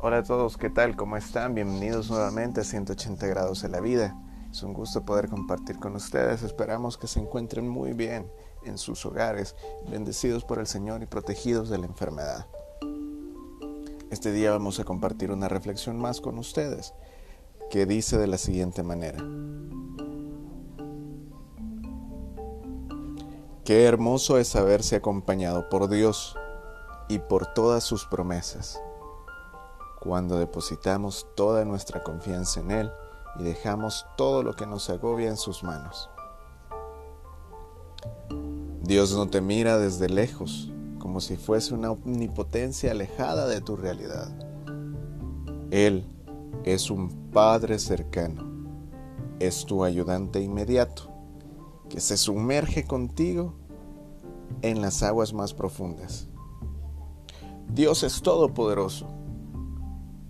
[0.00, 0.94] Hola a todos, ¿qué tal?
[0.94, 1.56] ¿Cómo están?
[1.56, 4.16] Bienvenidos nuevamente a 180 grados de la vida.
[4.48, 6.44] Es un gusto poder compartir con ustedes.
[6.44, 8.30] Esperamos que se encuentren muy bien
[8.62, 9.56] en sus hogares,
[9.90, 12.46] bendecidos por el Señor y protegidos de la enfermedad.
[14.12, 16.94] Este día vamos a compartir una reflexión más con ustedes
[17.68, 19.18] que dice de la siguiente manera.
[23.64, 26.36] Qué hermoso es saberse acompañado por Dios
[27.08, 28.80] y por todas sus promesas
[30.08, 32.90] cuando depositamos toda nuestra confianza en Él
[33.38, 36.08] y dejamos todo lo que nos agobia en sus manos.
[38.82, 44.28] Dios no te mira desde lejos, como si fuese una omnipotencia alejada de tu realidad.
[45.70, 46.06] Él
[46.64, 48.44] es un Padre cercano,
[49.40, 51.10] es tu ayudante inmediato,
[51.90, 53.52] que se sumerge contigo
[54.62, 56.28] en las aguas más profundas.
[57.68, 59.17] Dios es todopoderoso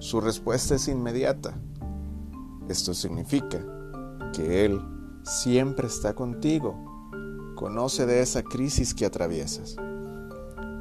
[0.00, 1.54] su respuesta es inmediata.
[2.68, 3.58] Esto significa
[4.32, 4.80] que Él
[5.24, 6.74] siempre está contigo,
[7.54, 9.76] conoce de esa crisis que atraviesas,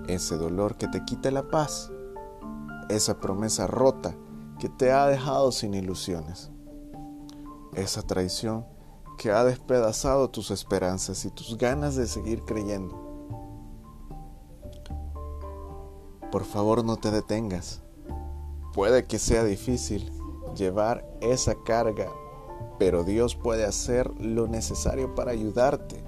[0.08, 1.92] ese dolor que te quita la paz,
[2.88, 4.16] esa promesa rota
[4.58, 6.50] que te ha dejado sin ilusiones,
[7.73, 8.66] esa traición
[9.17, 12.95] que ha despedazado tus esperanzas y tus ganas de seguir creyendo.
[16.31, 17.81] Por favor no te detengas.
[18.80, 20.09] Puede que sea difícil
[20.55, 22.08] llevar esa carga,
[22.77, 26.02] pero Dios puede hacer lo necesario para ayudarte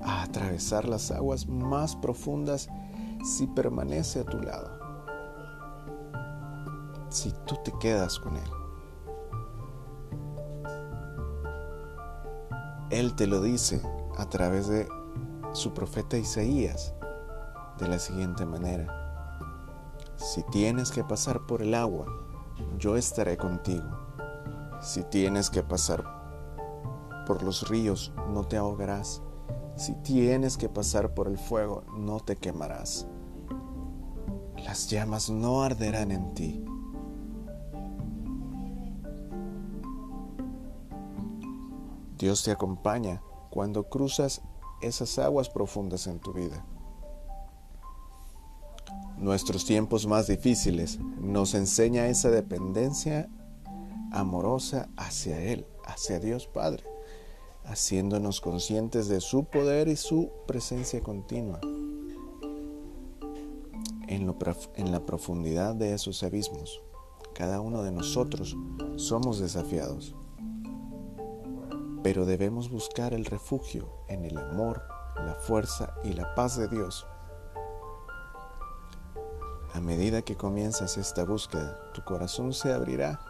[0.00, 2.70] a atravesar las aguas más profundas
[3.36, 4.70] si permanece a tu lado.
[7.10, 8.50] Si tú te quedas con Él.
[12.88, 13.82] Él te lo dice
[14.16, 14.88] a través de
[15.52, 16.94] su profeta Isaías
[17.78, 19.03] de la siguiente manera.
[20.16, 22.06] Si tienes que pasar por el agua,
[22.78, 23.84] yo estaré contigo.
[24.80, 26.04] Si tienes que pasar
[27.26, 29.22] por los ríos, no te ahogarás.
[29.76, 33.06] Si tienes que pasar por el fuego, no te quemarás.
[34.64, 36.64] Las llamas no arderán en ti.
[42.18, 44.42] Dios te acompaña cuando cruzas
[44.80, 46.64] esas aguas profundas en tu vida.
[49.18, 53.30] Nuestros tiempos más difíciles nos enseña esa dependencia
[54.10, 56.84] amorosa hacia Él, hacia Dios Padre,
[57.64, 61.60] haciéndonos conscientes de su poder y su presencia continua.
[64.08, 64.34] En,
[64.74, 66.82] en, la profundidad de esos abismos,
[67.34, 68.56] cada uno de nosotros
[68.96, 70.14] somos desafiados,
[72.02, 74.82] pero debemos buscar el refugio en el amor,
[75.16, 77.06] la fuerza y la paz de Dios
[79.74, 83.20] a medida que comienzas esta búsqueda, tu corazón se abrirá,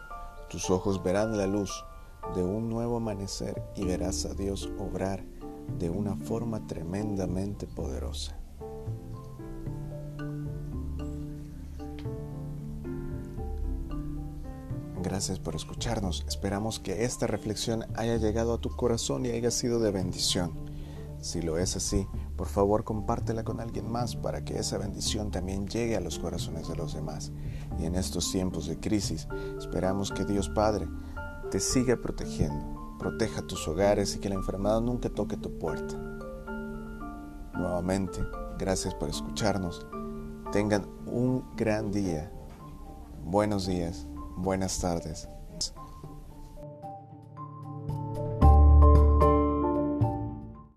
[0.47, 1.83] tus ojos verán la luz
[2.35, 5.23] de un nuevo amanecer y verás a Dios obrar
[5.79, 8.37] de una forma tremendamente poderosa.
[15.01, 16.25] Gracias por escucharnos.
[16.27, 20.64] Esperamos que esta reflexión haya llegado a tu corazón y haya sido de bendición.
[21.25, 25.65] Si lo es así, por favor compártela con alguien más para que esa bendición también
[25.65, 27.31] llegue a los corazones de los demás.
[27.79, 29.27] Y en estos tiempos de crisis,
[29.57, 30.87] esperamos que Dios Padre
[31.49, 35.95] te siga protegiendo, proteja tus hogares y que la enfermedad nunca toque tu puerta.
[37.55, 38.19] Nuevamente,
[38.59, 39.83] gracias por escucharnos.
[40.51, 42.31] Tengan un gran día.
[43.23, 44.05] Buenos días,
[44.37, 45.27] buenas tardes